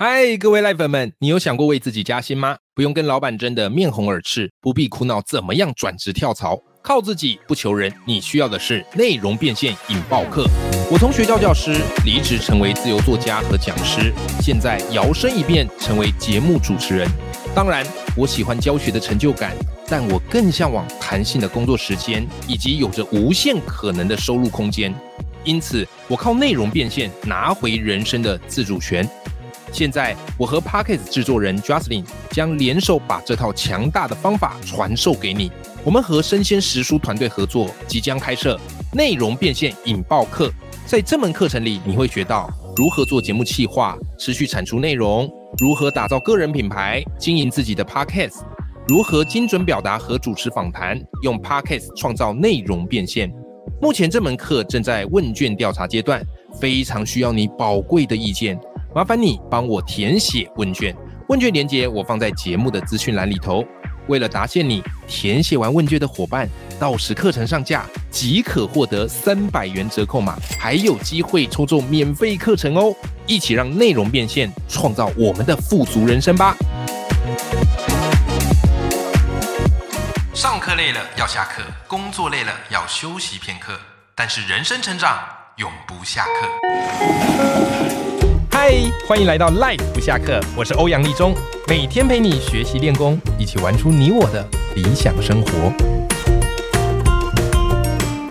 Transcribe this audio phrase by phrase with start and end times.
[0.00, 2.56] 嗨，各位赖粉们，你有想过为自己加薪吗？
[2.72, 7.92] 不用跟老板争得面红耳赤，不必苦恼怎么样转职跳槽，靠自己不求人。
[8.06, 10.46] 你需要的是内容变现引爆课。
[10.88, 17.08] 我从学校教师离职成为自由作家和讲师，现在摇身一变成为节目主持人。
[17.52, 17.84] 当然，
[18.16, 19.52] 我喜欢教学的成就感，
[19.88, 24.94] 但我更向往弹性的工作时间以及有着无限可能的收入空间。
[25.42, 29.04] 因此，我靠内容变现拿回人生的自主权。
[29.72, 35.50] 现在，我和 Pockets 制作人 Jocelyn 将联手把这套强大的方法传授给你。
[35.84, 38.58] 我们和生鲜食书团队合作，即将开设
[38.92, 40.52] 内容变现引爆课。
[40.86, 48.40] 在这门课程里，你会学到如何做节目企划、持续产出内容，如何打造个人品牌、经营自己的 Pockets，
[48.86, 53.30] 如何精准表达和主持访谈，用 Pockets 创造内容变现。
[53.80, 56.20] 目前这门课正在问卷调查阶段，
[56.58, 58.58] 非常需要你宝贵的意见。
[58.94, 60.96] 麻烦你帮我填写问卷，
[61.28, 63.62] 问卷连接我放在节目的资讯栏里头。
[64.06, 66.48] 为了答谢你，填写完问卷的伙伴，
[66.80, 72.94] 到时课程上架即可获得三百元折扣码，还有机会抽中免费课程哦！
[73.26, 76.56] 一起让内容变现，创造我们的富足人生吧！
[80.32, 83.78] 上课累了要下课，工作累了要休息片刻，
[84.14, 85.18] 但是人生成长
[85.56, 87.97] 永不下课。
[88.60, 88.74] 嗨，
[89.06, 91.32] 欢迎来到 Life 不下课，我是欧阳立中，
[91.68, 95.72] 每天陪你学习练功，一起玩出你我的理想生活。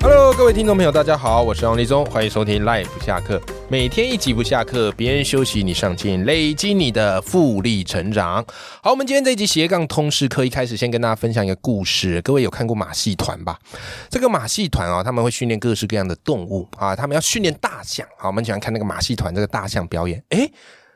[0.01, 3.41] Hello，各位听众朋友，大家好，我是欧阳立中，欢迎收听 Life 不下课。
[3.69, 8.45] 每天一集不下课，别人休息你上进，累积你的复利成长。
[8.81, 12.21] 好，我们今天这一集斜杠通识课一开始先跟大家分享一个故事。
[12.21, 13.59] 各位有看过马戏团吧？
[14.09, 18.07] 这个马戏团啊，他们会训练各式各样的动物啊，他们要训练大象。
[18.17, 20.23] 好，我们喜欢看那个马戏团这个大象表演。
[20.29, 20.49] 诶，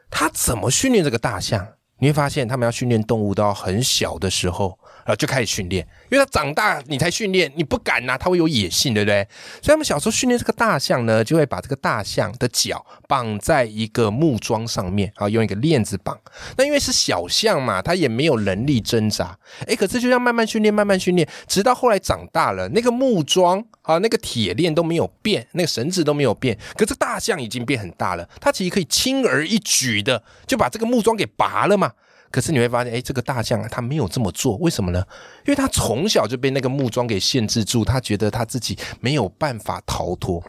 [0.09, 1.67] 他怎么训练这个大象？
[1.99, 4.79] 你会发现，他们要训练动物到很小的时候。
[5.11, 9.27] 然后就开始训练，因为它长大你才训练，你不敢呐，它会有野性，对不对？
[9.61, 16.17] 所以他们小时候训练这个大象呢，就会把这个大象的脚绑在一个木桩上面，啊，用一个链子绑。
[16.55, 31.91] 那因为是小象嘛，它也没有能力挣扎，哎，可是就要慢慢训练，慢慢训练，直到后来长大了，那个木桩啊，那个铁链都没有变，那个绳子都没有变，可是大象已经变很大了，它其实可以轻而易举的就把这个木桩给拔了嘛。
[32.31, 35.03] 可是你会发现，哎，这个大象啊，它没有这么做，为什么呢？
[35.45, 40.43] 因为它从小就被那个木桩给限制住，它觉得它自己没有办法逃脱。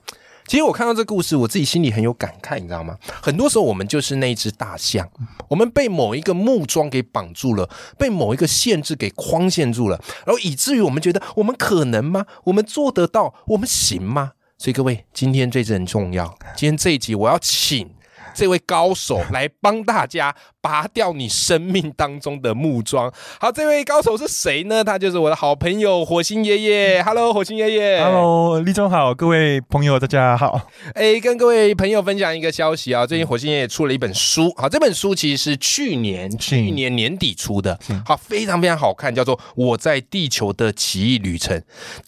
[0.46, 2.98] 其实我看到这故事，我自己心里很有感慨，你知道吗？
[3.22, 5.08] 很多时候我们就是那一只大象，
[5.48, 12.26] 我们被某一个木桩给绑住了，被某一个限制给框限住了，然后以至于我们觉得我们可能吗？
[12.44, 13.34] 我们做得到？
[13.46, 14.32] 我们行吗？
[14.58, 16.26] 所以各位，今天这集很重要。
[16.56, 17.88] 今天这一集我要请
[18.34, 20.34] 这位高手来帮大家。
[20.62, 23.12] 拔掉你生命当中的木桩。
[23.40, 24.84] 好，这位高手是谁呢？
[24.84, 27.02] 他就是我的好朋友火星爷爷。
[27.02, 28.00] Hello，火星爷爷。
[28.00, 30.68] Hello，立中好，各位朋友大家好。
[30.94, 34.54] 哎，跟各位朋友分享一个消息啊，最近火星爷爷出了一本书。
[34.56, 37.76] 好，这本书其实是去年去年年底出的。
[38.06, 41.58] 好，非常非常好看，叫做《我在地球的奇异旅程》。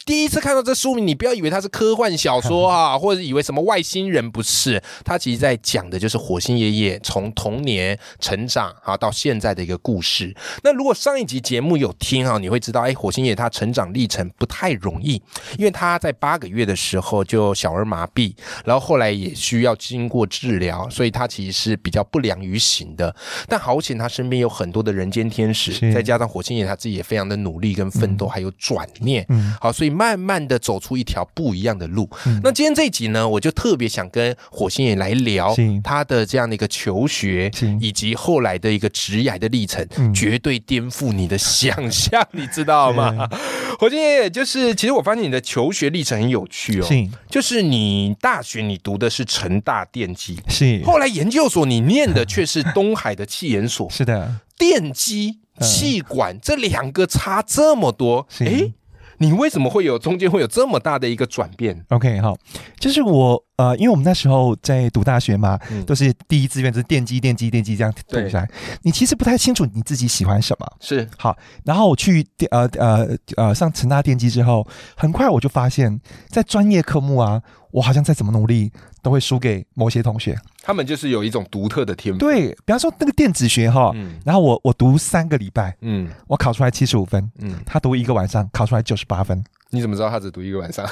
[0.06, 4.80] 第一次看到这书名，你不要以为它是科幻小说啊， 或者以为什么外星人，不是。
[5.04, 8.43] 它其实在讲的就是火星爷爷从童年成。
[8.46, 10.34] 长啊，到现在的一个故事。
[10.62, 15.20] 那如果上一集节目有听啊，你会知道，哎，火星爷他成长历程不太容易，
[15.58, 18.34] 因为他在八个月的时候就小儿麻痹，
[18.64, 23.14] 然后后来也需要经过治疗，所以他其实是比较不良于行的。
[23.48, 32.08] 但好险，他身边有很多的人间天使，再加上火星爷他自己也非常的努力跟奋斗，还有转念，嗯好，所以慢慢的走出一条不一样的路。
[32.42, 37.50] 那今天这一集呢，我就特别想跟火星爷来聊他的这样的一个求学，
[37.80, 38.33] 以及后。
[38.34, 43.28] 后来的一个职涯的历程，绝对颠覆你的想象，你知道吗？
[43.78, 46.84] 火星爷爷就是，其实我发现你的求学历程很有趣哦。
[46.84, 58.72] 是，就是你大学你读的是成大电机，是，后来研究所你念的却是东海的气研所， 是的，电机、气管这两个差这么多，哎。
[59.18, 62.36] 你为什么会有中间会有这么大的一个转变？OK，好，
[62.80, 68.50] 就是我呃，因为我们那时候在读大学嘛，都是第一志愿就是电机、电机、电机这样读下来，
[68.82, 70.66] 你其实不太清楚你自己喜欢什么。
[70.80, 74.66] 是好，然后我去呃呃呃上成大电机之后，
[74.96, 77.40] 很快我就发现，在专业科目啊，
[77.70, 78.72] 我好像再怎么努力
[79.02, 80.36] 都会输给某些同学。
[80.62, 82.18] 他们就是有一种独特的天赋。
[82.18, 83.92] 对，比方说那个电子学哈，
[84.24, 89.44] 然后我我读三个礼拜，嗯，我考出来七十五分，嗯，他读一个晚上考出来九十八分。
[89.74, 90.86] 你怎么知道他只读一个晚上？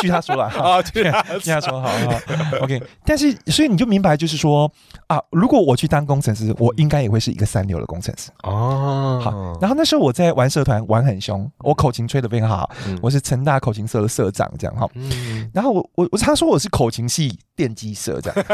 [0.00, 2.20] 据 他说了，啊，对啊，据他说 好好
[2.60, 2.80] ，OK。
[3.04, 4.70] 但是所以你就明白，就是说
[5.06, 8.30] 啊，如果我去当工程师，我应该也会是一个三流的工程师。
[8.42, 14.88] 哦，好，然后那时候我在玩社团，玩很凶，我口琴吹得非常好，嗯我是成大口琴社的社长，这样哈。
[14.94, 18.46] 嗯，然后我我我他说我是口琴系电机社这样，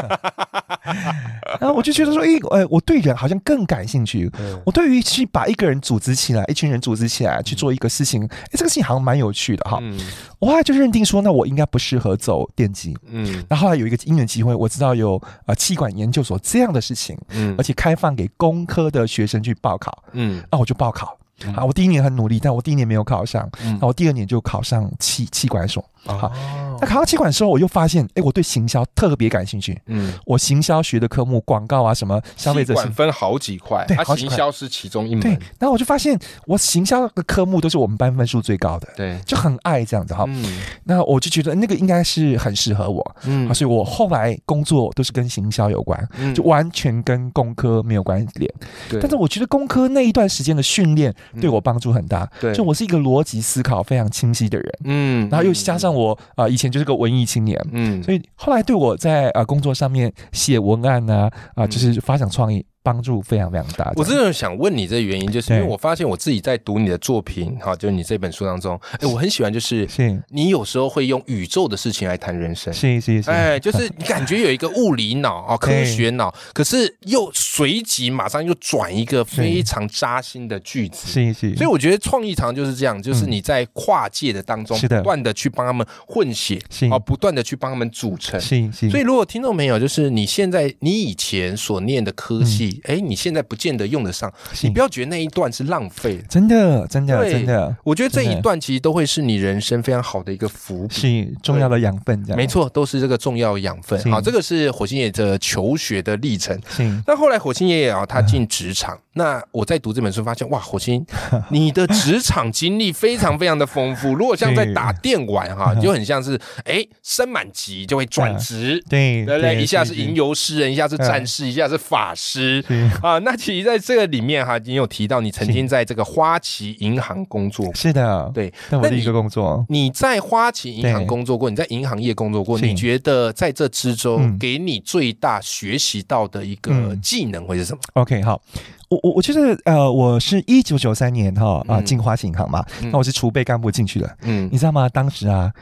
[1.60, 4.30] 然后我就觉得说，诶，呃，我对人好像更感兴趣。
[4.38, 9.78] 嗯我对于去把一个人组织起来，一群人组织起来去做一个事情，诶，这个事情好像蛮有趣的哈。
[9.82, 9.98] 嗯
[10.38, 12.96] 我后来就认定说，那我应该不适合走电机。
[13.06, 21.18] 嗯那后来有一个因缘机会，我知道有呃气管研究所这样的事情，嗯而且开放给工科的学生去报考，嗯那我就报考。
[21.44, 25.84] 嗯啊，我第一年很努力，但我第一年没有考上，嗯那我第二年就考上气气管所。
[26.14, 26.32] 好哦
[26.78, 29.80] 那考到气管之后，我又发现，哎，我对行销特别感兴趣。
[29.86, 34.28] 嗯，我行销学的科目，广告啊什么，消费者分好几块，对好几块。
[34.28, 35.22] 行销是其中一门。
[35.22, 40.24] 对门，，然后我就发现，我行销的科目都是我们班分数最高的，对，就很爱这样子哈。
[40.28, 40.58] 嗯。
[40.84, 43.48] 那我就觉得那个应该是很适合我，嗯。
[43.48, 46.34] 啊，所以我后来工作都是跟行销有关，嗯。
[46.34, 48.52] 就完全跟工科没有关联。
[48.90, 52.52] 对，但是我觉得工科那一段时间的训练对我帮助很大，对。
[52.52, 55.28] 就我是一个逻辑思考非常清晰的人，嗯。
[55.30, 57.58] 然后又加上我啊、呃以前就是个文艺青年。
[57.72, 63.92] 嗯，所以后来对我在呃工作上面写文案呢啊、嗯就是发展创意帮助非常非常大。
[63.96, 70.22] 我真的想问你这个原因，就是因为我发现我自己在读你的作品，哈，就是你这本书当中，哎，我很喜欢，就是是。
[70.28, 72.72] 你有时候会用宇宙的事情来谈人生。
[72.72, 81.08] 是是是，哎，就是你感觉有一个物理脑 啊，科学脑，可是又随即马上又转一个非常扎心的句子。
[81.08, 84.98] 是是，所以我觉得创意常就是这样，就是你在跨界的当中，是的。
[84.98, 86.86] 不断的去帮他们混血，是。
[86.86, 88.40] 啊，不断的去帮他们组成。
[88.40, 94.32] 是是，所以，如果听众朋友就是你现在你以前所念的科系，哎、你现在不见得用得上，
[94.62, 96.22] 你不要觉得那一段是浪费。
[96.28, 100.94] 真的真的对真的我觉得这一段其实都会是你人生非常好的一个伏笔。
[100.94, 104.00] 是重要的养分，没，错，都是这个重要养分。
[104.10, 106.58] 好，这个是火星爷的求学的历程。
[107.06, 108.98] 那后来火星爷爷啊，他进职场。
[109.16, 111.04] 那我在读这本书，发现哇，火星，
[111.50, 114.12] 你的职场经历非常非常的丰富。
[114.14, 119.62] 如果像在打电玩哈，就很像是哎升满级就会转职， 对对不对？
[119.62, 122.62] 一下是吟游诗人，一下是战士，一下是法师。
[122.68, 127.74] 是啊，那其实在这个里面哈，你有提到你曾经在这个花旗银行工作过。
[127.74, 138.40] 是的，对，那我的一个工作，你在花旗银行工作过，你在银行业工作过，你觉得在这之中嗯给你最大学习到的一个嗯技能会是什么？OK，好，
[138.88, 141.84] 我我我觉得呃，我是一九九三年哈啊嗯。
[141.84, 142.90] 进花旗银行嘛，嗯。
[142.90, 144.48] 那我是储备干部进去的，嗯。
[144.52, 144.88] 你，知道吗？
[144.88, 145.52] 当时啊，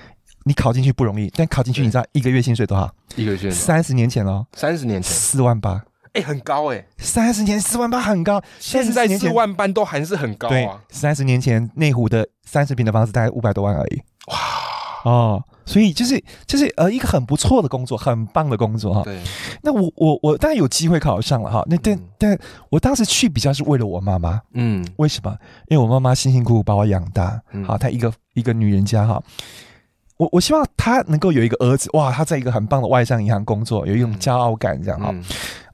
[0.45, 2.93] 你考进去不容易，但考进去你知道一个月薪水多少？
[3.17, 5.83] 一个月三十年前哦，三十年前，四万八，
[6.13, 14.03] 哎，很高哎，三十年四万八很高，现在30年前四万八都还是很高对啊。，三十年前内湖的三十平的房子大概五百多万而已。
[14.27, 14.37] 哇。
[15.05, 19.03] 哦，所以就是就是呃一个很不错的工作，很棒的工作哈。
[19.03, 19.21] 对，
[19.63, 21.65] 那我我我当然有机会考上了哈。
[21.67, 22.39] 那但、嗯但
[22.71, 25.37] 我当时去比较是为了我妈妈，嗯为什么？
[25.69, 29.23] 因为我妈妈辛辛苦苦把我养大，嗯好，她一个一个女人家哈。
[30.17, 35.11] 我我希望她能够有一个儿子，哇，她在一个很棒的外商银行工作，有一种嗯骄傲感这样哈。
[35.13, 35.25] 嗯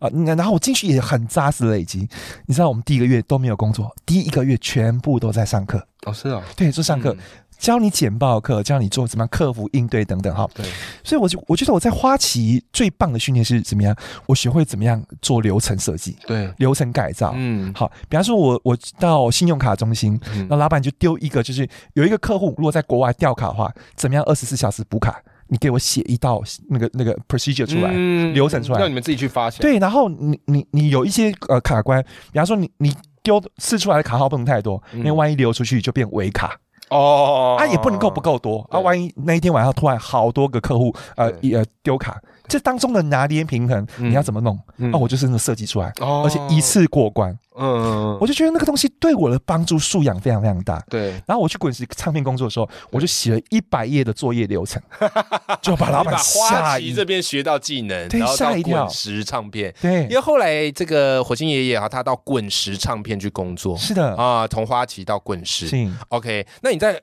[0.01, 2.09] 啊，那然后我进去也很扎实的累积。
[2.47, 7.19] 你知道，我们第一个月都没有工作，第一个月全部都在上课，哦是哦，对，就上课，嗯
[7.61, 10.49] 教你简报课，教你做怎么样克服应对等等哈。
[10.55, 10.65] 对，
[11.05, 13.95] 所以我就我觉得我在花旗最棒的训练是怎么样？
[14.25, 17.33] 我学会怎么样做流程设计、对，流程改造。
[17.37, 25.21] 嗯好，比方说我我到信用卡中心，嗯那老板就丢一个，就是有一个客户如果在国外掉卡的话，怎么样二十四小时补卡？
[25.49, 27.91] 你给我写一道那个那个 procedure 出来。
[27.93, 29.61] 嗯流程出来让你们自己去发现。
[29.61, 32.03] 对，然后你你你有一些呃卡关，
[32.33, 36.57] 比方说你你丢试出来的卡号不能太多，因为嗯万一流出去就变伪卡。
[36.91, 38.79] 哦，啊，也不能够不够多啊！
[38.81, 44.11] 万一那一天晚上突然好多个客户呃对一呃丢卡，这当中的拿捏平衡，嗯。
[44.11, 44.59] 你要怎么弄？
[44.77, 44.93] 嗯。
[44.93, 46.23] 啊，我就是那设计出来，哦。
[46.25, 50.83] 而且一次过关，嗯，我就觉得那个东西对我的帮助素养非常非常大。
[50.91, 54.83] 对，然后我去滚石唱片工作的时候，我就写了一百页的作业流程，
[55.63, 58.85] 就把老板吓一旗这边学到技能，对然后到吓一跳。
[58.85, 59.73] 滚石唱片。
[59.81, 60.03] 对。
[60.05, 63.77] 因为，后来这个火星爷爷啊，他到滚石唱片去工作。
[63.77, 65.69] 是的，啊，从花旗到滚石。
[65.69, 65.89] 是。
[66.09, 67.01] OK，那你在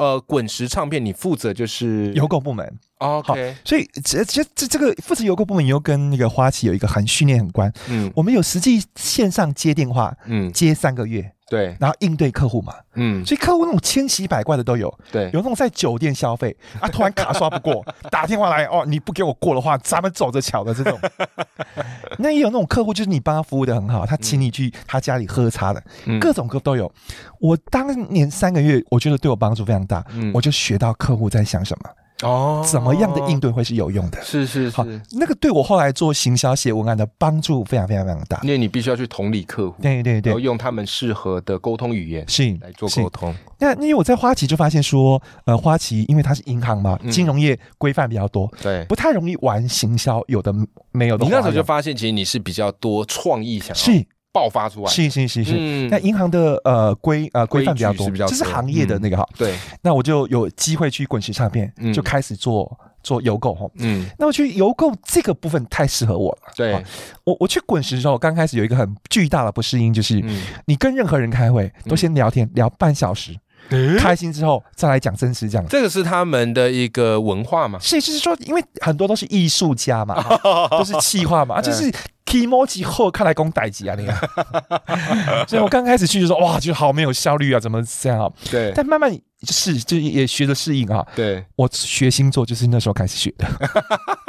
[0.00, 2.78] 呃滚石唱片，你负责就是邮购部门。
[2.96, 8.10] OK，所以这这这这个负责邮购部门又跟那个花旗有一个很训练很关，嗯。
[8.16, 20.96] 我们有实际线上接电话嗯，接三个月，对，然后应对客户嘛，嗯，所以客户那种千奇百怪的都有，对，有那种在酒店消费啊，突然卡刷不过， 打电话来哦，你不给我过的话，咱们走着瞧的这种。
[22.18, 26.20] 那也有那种客户，就是你帮他服务的很好，他请你去他家里喝茶的，嗯。
[26.20, 26.90] 各种各都有。
[27.40, 30.30] 我当年三个月，我觉得对我帮助非常大，嗯。
[30.32, 31.90] 我就学到客户在想什么，
[32.22, 34.20] 哦怎么样的应对会是有用的。
[34.22, 38.40] 是是好是，，那个对我后来做行销写文案的帮助非常非常非常大。
[38.42, 43.34] 因为你必须要去同理客户，对对对，然后用他们适合的沟通语言是来做沟通。
[43.58, 50.54] 那因为我在花旗就发现说，呃，花旗因为它是银行嘛，嗯金融业规范比较多，对，不太容易玩行销，有的
[50.92, 51.24] 没有的。
[51.24, 54.90] 你那时候就发现，其实你是比较多创意想要是爆发出来。
[54.90, 55.54] 是是是是。
[55.56, 59.28] 嗯那银行的呃规呃规范比较多，规矩是比较多这是行业的那个哈。
[59.36, 63.66] 对，那我就有机会去滚石唱片，嗯就开始做做邮购哈。
[63.78, 66.52] 嗯，那我觉得邮购这个部分太适合我了。
[66.54, 66.82] 对啊，
[67.24, 73.34] 我我去滚石的时候，刚开始有一个很巨大的不适应，就是嗯，你跟任何人开会都先聊天、聊半小时，
[73.98, 75.66] 开心之后再来讲真实这样。
[75.68, 77.78] 这个是他们的一个文化嘛。
[77.80, 80.22] 是，就是说，因为很多都是艺术家嘛，
[80.70, 81.90] 都是气化嘛，就是
[82.50, 84.16] o j i 后看来攻代级啊，你看。
[85.48, 88.30] 所以我刚开始去就说，哇，就好没有效率啊，怎么这样啊？
[88.50, 89.10] 对但慢慢
[89.48, 91.06] 是就也学着适应啊。
[91.16, 93.46] 对，我学星座就是那时候开始学的，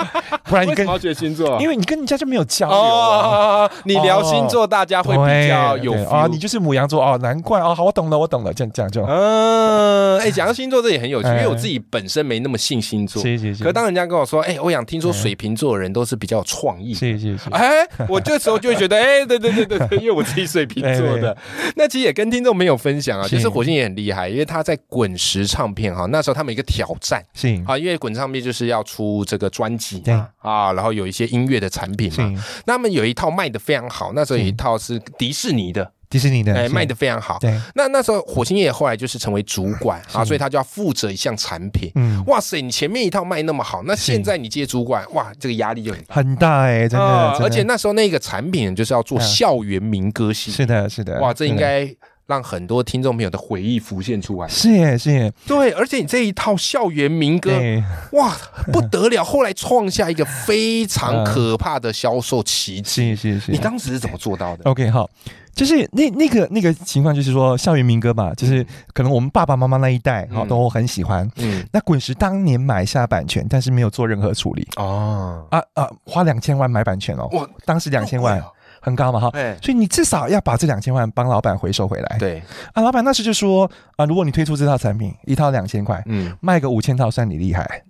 [0.45, 1.59] 不然你跟为什么要学星座？
[1.61, 3.65] 因为你跟人家就没有交流啊。
[3.65, 9.03] 哦，你聊星座，大家会比较有啊你就是母羊座哦，难怪哦，好，我懂了，我懂了，这样这样就。
[9.05, 13.21] 嗯，哎，讲到星座这也很有趣，因哎为我自己本身没那么信星座。
[13.21, 16.93] 是是是，可当人家跟我说，哎，欧阳，听说水瓶座的人都是比较有创意。
[16.93, 21.35] 是是是，哎，我这时候就会觉得，哎，对对对对对，因为我自己水瓶座的，
[21.75, 30.13] 那其实也跟听众没有分享啊，其实火星也很厉害，因为他在滚石唱片哈，那时候他们一个挑战是啊，因为滚石唱片就是要出这个专辑对。
[30.13, 30.27] 嘛。
[30.39, 37.37] 啊，然后有一些音乐的产品嘛，那他们有一套卖的非常好，那时候有一套是迪士尼的，迪士尼的，哎，卖的非常好。
[37.39, 41.91] 对，那那时候火星爷后来就是成为主管啊，所以他就要负责一项产品。
[41.95, 44.11] 嗯，哇塞，你前面一套卖那么好，那是。
[44.11, 46.15] 现在你接主管，哇，这个压力就很大。
[46.15, 47.05] 很大哎，真的，
[47.39, 49.21] 而且那时候那个产品就是要做嗯。
[49.21, 51.87] 校园民歌系，是的，是的，哇，这应该
[52.31, 54.47] 让很多听众朋友的回忆浮现出来。
[54.47, 57.83] 是耶是耶，对，而且你这一套校园民歌，对，
[58.13, 58.33] 哇，
[58.71, 59.21] 不得了！
[59.21, 63.13] 后来创下一个非常可怕的销售奇迹。
[63.13, 63.57] 是是是你。
[63.57, 65.09] 当时是怎么做到的？OK，好，
[65.53, 71.29] 就是那那个那个情况，就是说校园民歌吧，就是可能我们爸爸妈妈那一代哈、嗯都很喜欢。
[71.35, 78.41] 嗯，那滚石当年买下版权，但是没有做任何处理哦，啊啊，花两千万买版权哦，哇，当时两千万
[78.81, 79.29] 很高嘛哈。
[79.33, 82.17] 哎，所以你至少要把这两千万帮老板回收回来。
[82.19, 87.83] 对，啊，老板那时就说啊，如果你推出这套产品，一套两千块，嗯，卖个五千套算你厉害。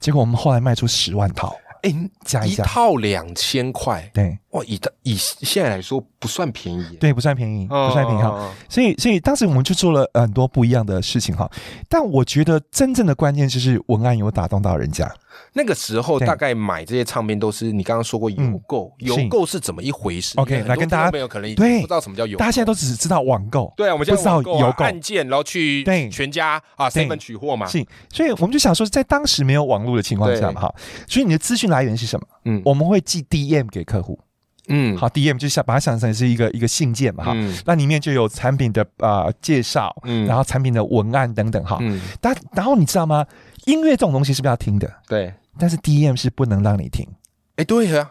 [0.00, 8.28] 结果我们后来卖出十万套，哎，一加一加，套两千块，对哇，以以现在来说不算便宜，对，不算便宜，不算便宜哈。
[8.30, 11.48] 哦，所以，所以当时我们就做了很多不一样的事情哈。
[11.88, 15.12] 但我觉得真正的关键就是文案有打动到人家。
[15.52, 30.74] 那个时候大概买这些唱片都是你刚刚说过邮购，嗯邮购是怎么一回事 OK，来跟大家听众朋友可能对不知道什么叫邮，大家现在都只知道网购，对啊，我们现在不知道邮购按键，然后去对全家啊对 seven 取货嘛，是，所以我们就想说，在当时没有网络的情况下嘛哈，
[31.08, 32.26] 所以你的资讯来源是什么？
[32.44, 34.18] 嗯我们会寄 DM 给客户，
[34.68, 37.32] 嗯，好，DM 就想把它想成是一个一个信件嘛哈。
[37.34, 41.78] 嗯那里面就有产品的呃介绍，嗯然后产品的文案等等哈。
[41.80, 43.24] 嗯，但然后你知道吗？
[43.66, 44.90] 音乐这种东西是不是要听的？
[45.06, 47.06] 对，但是 DM 是不能让你听，
[47.56, 48.10] 哎对啊，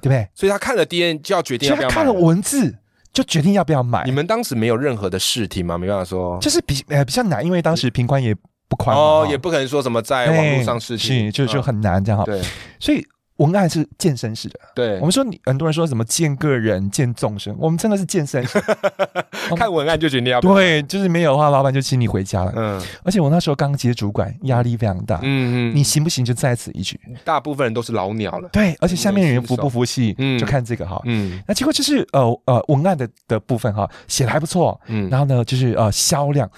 [0.00, 0.28] 对不对？
[0.34, 2.74] 所以他看了 DM 就要决定要不要买他看了文字
[3.12, 4.10] 就决定要不要买你。
[4.12, 5.76] 们当时没有任何的试听吗？
[5.76, 8.34] 没办法说，就是比呃比较难，因为当时平宽也
[8.68, 12.24] 不宽哦，也不可能说什么在网络上试听，是就就嗯很难这样哈。
[12.24, 12.40] 对
[12.80, 13.06] 所以
[13.36, 14.58] 文案是健身式的。
[14.74, 18.62] 对我，们说你很多人说什么见个人见众生，我们真的是健身式。
[19.56, 22.52] 看文案就决定要不要，对，就是没有的话，老板就请你回家了。
[22.56, 25.20] 嗯而且我那时候刚接主管，压力非常大。
[25.22, 26.98] 嗯嗯，你行不行就在此一举。
[27.24, 31.00] 大部分人都是老鸟了，对，而且下面人服不服气，嗯就看这个哈。
[31.04, 34.80] 嗯那结果就是呃呃文案的的部分哈，写的还不错。
[34.88, 36.50] 嗯然后呢，就是呃销量，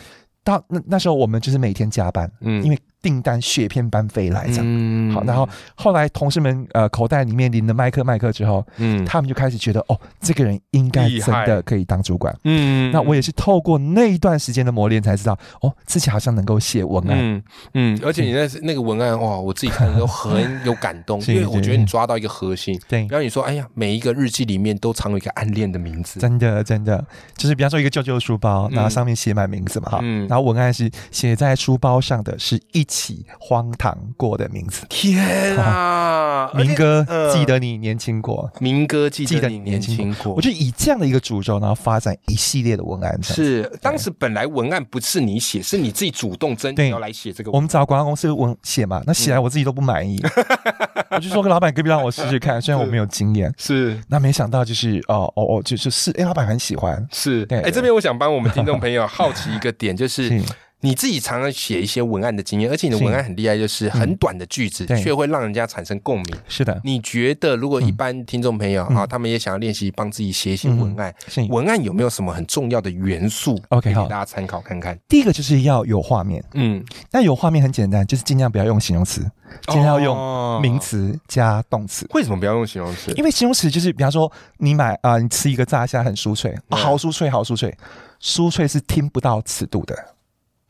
[0.43, 4.65] 到那那时候我们就是每天加班，嗯因为订单雪片般飞来这样。
[4.65, 5.13] 嗯。
[5.13, 9.05] 好，然后后来同事们呃口袋里面领了麦克麦克之后，嗯。
[9.05, 12.37] 他们就开始觉得哦，这个人应该真的可以当主管。
[12.45, 12.91] 嗯。
[12.93, 17.17] 那我也是透过那一段时间的磨练才知道，哦，自己好像能够写文案。
[17.19, 17.43] 嗯。
[17.75, 22.79] 嗯，而且你那那个文案哇，我自己看的都很有感动， 是因为我觉得你抓到一个核心。
[22.89, 23.01] 对。
[23.09, 27.05] 然后你说，哎呀，每一个日记里面都藏有一个暗恋的名字，真的真的，
[27.37, 28.75] 就是比方说一个旧旧书包，嗯。
[28.75, 30.27] 然后上面写满名字嘛哈，嗯。
[30.29, 34.85] 然后文案是写在书包上的是一起荒唐过的名字。
[34.89, 40.35] 天啊，民歌呃记得你年轻过，明哥记记得得你年轻轻过。
[40.35, 40.41] 我。
[40.41, 43.23] 就以这样的一个主轴，然后发展一系列的文案。
[43.23, 47.61] 是，当时本来文案不是你写，是你自己主动争取要来写这个我。
[47.61, 50.19] 们找广告公司文写嘛，那写来我自己都不满意，
[51.11, 53.53] 我就说跟老板可不可以让我试试看，虽然我没有经验。
[53.59, 54.01] 是。
[54.09, 60.43] 那没想到就是哦哦哦，就是是哎，老板很喜欢，是，哎，这边我想帮我们听众朋友好奇一个点，就是是
[60.81, 65.01] 你自己常常写一些文案的经验，而且你的文案很厉害，就是很短的句子，对。
[65.03, 66.37] 却会让人家产生共鸣。
[66.47, 68.97] 是的，你觉得，如果一般听众朋友嗯。
[68.97, 71.43] 啊，他们也想要练习帮自己写一些文案，是。
[71.51, 74.99] 文案有没有什么很重要的元素 OK，给好大家参考看看？
[75.09, 79.29] 第一个就是要有画面，嗯，那有画面很简单，就是尽量不要用形容词，
[79.67, 82.07] 尽量要用哦名词加动词。
[82.15, 83.13] 为什么不要用形容词？
[83.17, 87.77] 因为形容词就是，比方说你买啊、你吃一个炸虾很酥脆，好酥脆，好酥脆，
[88.21, 89.97] 酥脆是听不到尺度的，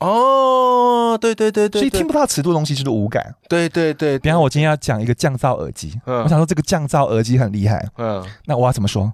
[0.00, 2.00] 哦，对对对对，所以对。
[2.00, 3.34] 听不到尺度的东西就是无感。
[3.48, 6.22] 对对对，比方我今天要讲一个降噪耳机，嗯。
[6.22, 9.12] 我想说这个降噪耳机很厉害，嗯，那我要怎么说？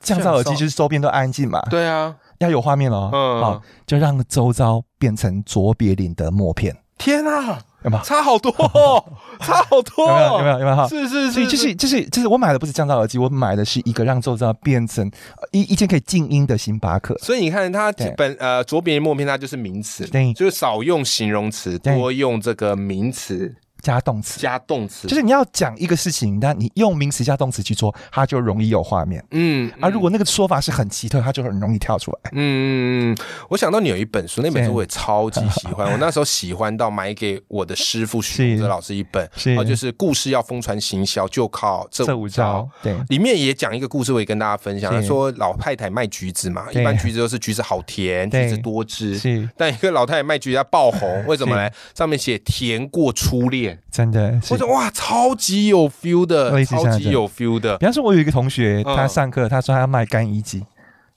[0.00, 3.40] 降噪耳机就是周边都安静嘛，对啊，要有画面哦，嗯。
[3.40, 8.02] 好，就让周遭变成卓别林的默片，天啊，有没有？
[8.02, 9.04] 差好多哦，
[9.40, 10.34] 差好多有没有？
[10.34, 10.58] 哦，有没有？
[10.60, 10.76] 有没有？
[10.76, 17.16] 哈，是是是，所以就是就是就是我买的不是降噪耳机，我买的是一个让周遭变成呃一一件可以静音的星巴克。
[17.18, 29.22] 所以你看，它对本呃左边默片它就是名词，对就是少用形容词，多用这个名词加动词，加动词，就是你要讲一个事情，那你用名词加动词去做，它就容易有画面。
[29.30, 32.18] 嗯啊，如果那个说法是很奇特，它就很容易跳出来。
[32.32, 33.16] 嗯嗯嗯，
[33.50, 38.62] 我想到你有一本书，那本书我也超级喜欢， 我那时候喜欢到买给我的师傅许是。
[38.62, 39.54] 哲老师一本，是。
[39.54, 42.96] 啊，就是故事要疯传行销，就靠这这五招对。
[43.10, 44.90] 里面也讲一个故事，我也跟大家分享。
[44.90, 49.18] 他说老太太卖橘子嘛，一般橘子都是橘子好甜， 橘子多汁。
[49.18, 49.46] 是。
[49.56, 51.68] 但一个老太太卖橘子，她爆红， 为什么呢？
[51.94, 54.54] 上面写甜过初恋，真的是。
[54.54, 54.58] 我。
[54.58, 57.76] 说哇，超级有 feel 的，超级有 feel 的。
[57.78, 58.96] 比方说，我有一个同学，嗯。
[58.96, 60.64] 他上课他说他要卖干衣机，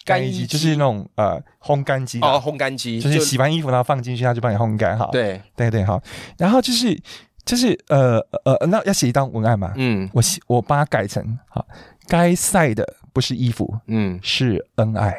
[0.06, 0.46] 干衣机。
[0.46, 2.30] 就是那种呃烘干机啦。
[2.30, 3.00] 哦，烘干机。
[3.00, 5.12] 就是洗完衣服然后放进去，他就帮你烘干好。
[5.12, 6.02] 对，对对好，
[6.38, 7.00] 然后就是
[7.46, 10.10] 就是呃呃，那要写一段文案嘛，嗯。
[10.14, 11.66] 我写我把它改成好，
[12.08, 15.16] 该晒的不是衣服，嗯，是恩爱。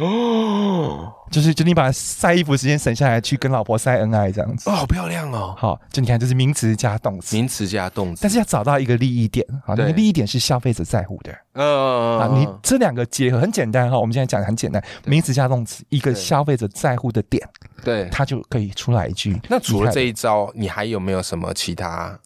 [0.00, 4.70] 哦，就是就你把晒衣服时间省下来，去跟老婆晒恩爱这样子。
[4.70, 8.22] 哦，好漂亮哦，好，就你看，这是名词加动词，名词加动词。
[8.22, 11.30] 但，是要找到一个利益点，好，那对个利益点是消费者在乎的。
[11.52, 12.30] 嗯啊。
[12.32, 17.46] 你这两个结合很简单哈，我们现在讲的很简单，名词加动词，一个消费者在乎的点，
[17.84, 18.08] 对。
[18.08, 19.38] 他就可以出来一句。
[19.50, 22.18] 那除了这一招，你还有没有什么其他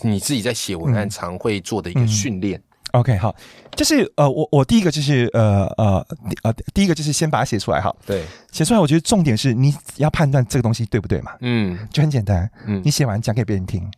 [0.00, 1.10] 你自己在写文案嗯。
[1.10, 2.08] 常会做的一个嗯。
[2.08, 2.62] 训练？
[2.92, 3.34] OK，好，
[3.76, 6.06] 就是呃，我我第一个就是呃呃
[6.42, 11.78] 呃第一个就是先把它写出来哈，对，写出来，我觉得重点是你要判断这个东西对不对嘛，嗯。
[11.92, 12.80] 就很简单，嗯。
[12.84, 13.88] 你写完讲给别人听，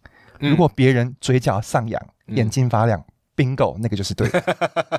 [0.40, 0.50] 嗯。
[0.50, 3.02] 如果别人嘴角上扬，嗯眼睛发亮
[3.36, 4.42] ，bingo，那个就是对的。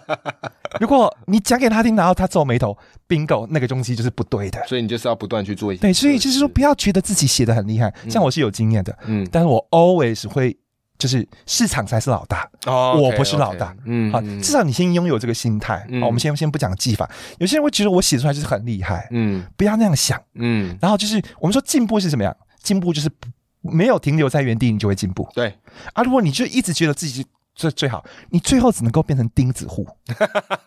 [0.79, 2.75] 如果你讲给他听，然后他皱眉头
[3.07, 4.59] ，bingo，那个东西就是不对的。
[4.67, 5.81] 所以你就是要不断去做一些。
[5.81, 10.57] 对，所以就是说，不要觉得自己写的很厉害，像我是有经验的，嗯，但是我 always 会，
[10.97, 12.49] 就是市场才是老大。
[12.65, 15.85] 哦我不是老大嗯，好，嗯至少你先拥有这个心态。
[15.89, 20.21] 嗯好，我们先先不讲技法，有些人会觉得我写出来就是很厉害，嗯不要那样想。
[20.35, 22.35] 嗯，然后就是我们说进步是什么样？
[22.61, 23.27] 进步就是不
[23.71, 25.27] 没有停留在原地，你就会进步。
[25.33, 25.53] 对，
[25.93, 27.25] 啊，如果你就一直觉得自己
[27.55, 29.87] 最最好，你最后只能够变成钉子户，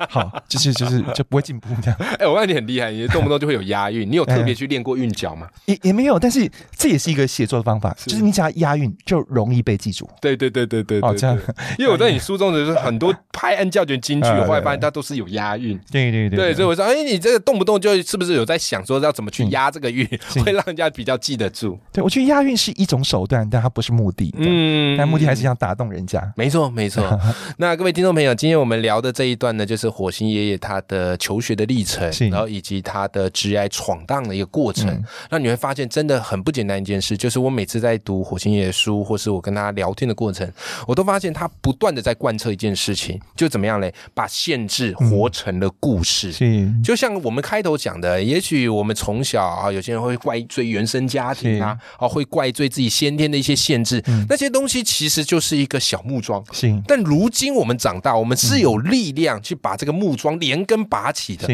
[0.09, 5.49] 好，就是就是就不会进步这样，哎，我发现你很厉害，你动不动就会有押韵，你有特别去练过韵脚吗？
[5.67, 10.09] 也也没有，但是这也是一个写作的方法，是就是你只要押韵就容易被记住。
[10.21, 11.37] 对对对对对哦，这样，
[11.79, 15.79] 因为我在你书中的就是很多 拍案叫绝金句，嗯我后来发现它都是有押韵。
[15.91, 21.79] 对对对，所以我说，哎，你这个动不动就是不是有在想说要怎么去嗯押这个韵，是 会让人家比较记得住？
[21.93, 24.33] 对我觉得押韵是一种手段，但它不是目的。
[24.39, 26.33] 嗯，嗯但目的还是想打动人家。
[26.37, 27.03] 没错，没错。
[27.57, 34.87] 那各位听众朋友，今天我们聊的这一段呢，就是火星爷爷他的求学的历程，然后以及他的职业闯荡的一个过程。
[34.91, 40.51] 嗯那你会发现，真的很不简单一件事，就是我每次在读火星爷爷书，或是我跟他聊天的过程，
[40.87, 43.93] 我都发现他不断的在贯彻一件事情，就怎么样嘞？
[44.13, 46.31] 把限制活成了故事。
[46.31, 56.45] 是，就像我们开头讲的，也许我们从小啊，有些人会怪罪原生家庭啊，啊，会怪罪自己先天的一些限制，嗯那些东西其实就是一个小木桩。
[56.75, 61.47] 是，但如今我们长大，我们是有力量去把这个木桩连根拔起的。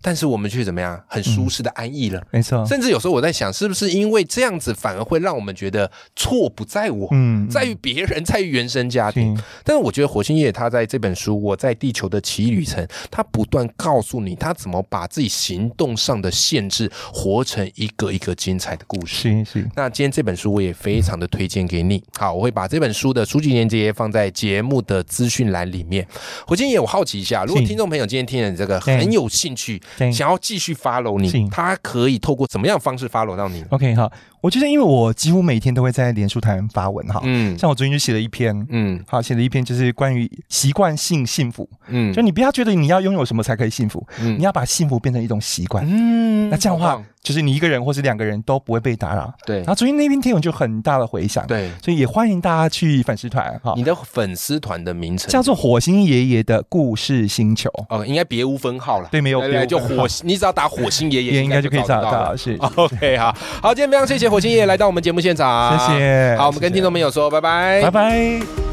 [0.00, 2.22] 是，但是我们却怎么样，很舒适的安逸了。
[2.30, 9.36] 没错，甚至有时候我在想，是不是因为这样子，反而会让我们觉得错不在我，嗯在于别人，在于原生家庭。
[9.36, 19.44] 是但是我觉得火星爷他在这本书《我在地球的奇异旅程》，他不断告诉你他怎么把自己行动上的限制活成一个一个精彩的故事。
[19.44, 22.02] 是是，那今天这本书我也非常的推荐给你。
[22.18, 26.06] 好，我会把这本书的书籍链接放在节目的资讯栏里面。
[26.46, 37.58] 火星爷，我好奇一下，如果听众朋友今天听了你这个很有兴趣，对想要继续 follow 你，他可以透过怎么样方式 follow 到你？OK 好，我觉得因为我几乎每天都会在脸书台发文哈，嗯。
[37.58, 38.66] 像我昨天就写了一篇。
[38.70, 39.02] 嗯。
[39.06, 42.12] 好，写了一篇就是关于习惯性幸福，嗯。
[42.12, 44.38] 就你不要觉得你要拥有什么才可以幸福，嗯。
[44.38, 45.84] 你要把幸福变成一种习惯。
[45.86, 49.32] 嗯那这样的话，就是你一个人或是两个人都不会被打扰。
[49.46, 49.58] 对。
[49.58, 53.74] 然后昨天那篇贴文就很大的回响，，对，所以也欢迎大家去粉丝团哈。
[53.76, 55.30] 你，的粉丝团的名称。
[55.30, 59.08] 叫做火星爷爷的故事星球，哦，应该别无分号了。
[59.12, 62.34] 对，没有对对，就火星，你只要打火星爷爷，应该就可以找到，。
[62.36, 68.69] 是，OK，好好，今天非常谢谢火星爷爷来到我们节目现场，谢谢好，我们跟听众朋友说拜拜，拜拜。